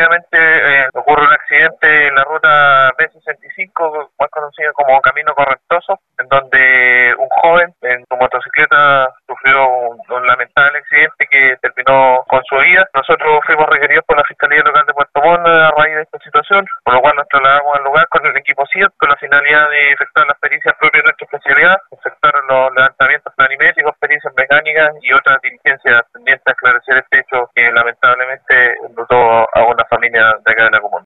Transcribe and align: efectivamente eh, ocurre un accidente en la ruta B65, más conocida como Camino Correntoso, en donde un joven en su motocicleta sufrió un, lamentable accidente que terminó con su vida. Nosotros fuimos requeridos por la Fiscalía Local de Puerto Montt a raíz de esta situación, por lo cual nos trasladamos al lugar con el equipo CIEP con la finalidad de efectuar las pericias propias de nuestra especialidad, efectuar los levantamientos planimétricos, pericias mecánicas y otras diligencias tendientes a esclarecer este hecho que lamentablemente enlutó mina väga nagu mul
efectivamente 0.00 0.38
eh, 0.38 0.88
ocurre 0.94 1.26
un 1.26 1.32
accidente 1.32 2.08
en 2.08 2.14
la 2.14 2.24
ruta 2.24 2.90
B65, 2.96 4.10
más 4.18 4.30
conocida 4.30 4.72
como 4.72 5.00
Camino 5.00 5.34
Correntoso, 5.34 6.00
en 6.18 6.28
donde 6.28 7.14
un 7.18 7.28
joven 7.28 7.74
en 7.82 8.04
su 8.08 8.16
motocicleta 8.16 9.12
sufrió 9.26 9.68
un, 9.68 10.00
lamentable 10.26 10.78
accidente 10.78 11.26
que 11.30 11.56
terminó 11.60 12.24
con 12.28 12.42
su 12.44 12.56
vida. 12.56 12.88
Nosotros 12.94 13.40
fuimos 13.46 13.68
requeridos 13.68 14.04
por 14.06 14.16
la 14.16 14.24
Fiscalía 14.24 14.62
Local 14.62 14.84
de 14.86 14.92
Puerto 14.92 15.20
Montt 15.22 15.46
a 15.46 15.70
raíz 15.76 15.96
de 15.96 16.02
esta 16.02 16.18
situación, 16.18 16.66
por 16.84 16.94
lo 16.94 17.00
cual 17.00 17.16
nos 17.16 17.28
trasladamos 17.28 17.76
al 17.76 17.84
lugar 17.84 18.06
con 18.08 18.24
el 18.26 18.36
equipo 18.36 18.64
CIEP 18.72 18.92
con 18.96 19.08
la 19.08 19.16
finalidad 19.16 19.68
de 19.70 19.92
efectuar 19.92 20.26
las 20.26 20.38
pericias 20.38 20.74
propias 20.78 21.02
de 21.02 21.08
nuestra 21.08 21.26
especialidad, 21.26 21.76
efectuar 21.90 22.34
los 22.48 22.74
levantamientos 22.74 23.34
planimétricos, 23.34 23.96
pericias 23.98 24.32
mecánicas 24.36 24.90
y 25.02 25.12
otras 25.12 25.40
diligencias 25.42 26.02
tendientes 26.12 26.46
a 26.46 26.50
esclarecer 26.50 26.96
este 26.98 27.18
hecho 27.20 27.50
que 27.54 27.72
lamentablemente 27.72 28.76
enlutó 28.86 29.48
mina 30.00 30.34
väga 30.44 30.70
nagu 30.74 30.88
mul 30.90 30.98